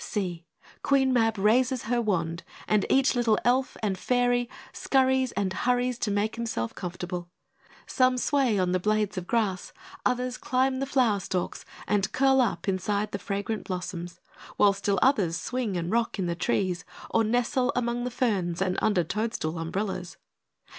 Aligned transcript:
See! 0.03 0.47
Queen 0.81 1.13
Mab 1.13 1.37
raises 1.37 1.83
her 1.83 2.01
wand, 2.01 2.41
and 2.67 2.87
each 2.89 3.13
little 3.13 3.37
Elf 3.45 3.77
and 3.83 3.95
Fairy 3.99 4.49
scurries 4.73 5.31
and 5.33 5.53
hurries 5.53 5.99
to 5.99 6.09
make 6.09 6.37
himself 6.37 6.73
comfortable. 6.73 7.29
Some 7.85 8.17
sway 8.17 8.57
on 8.57 8.71
the 8.71 8.79
blades 8.79 9.15
of 9.19 9.27
grass; 9.27 9.71
others 10.03 10.39
climb 10.39 10.79
the 10.79 10.87
flower 10.87 11.19
stalks 11.19 11.65
and 11.87 12.11
curl 12.13 12.41
up 12.41 12.67
inside 12.67 13.11
the 13.11 13.19
fragrant 13.19 13.65
blossoms; 13.65 14.19
while 14.57 14.73
still 14.73 14.97
others 15.03 15.37
swing 15.39 15.77
and 15.77 15.91
rock 15.91 16.17
in 16.17 16.25
the 16.25 16.33
trees, 16.33 16.83
or 17.11 17.23
nestle 17.23 17.71
among 17.75 18.03
the 18.03 18.09
ferns 18.09 18.59
and 18.59 18.79
under 18.81 19.03
toadstool 19.03 19.59
umbrellas. 19.59 20.17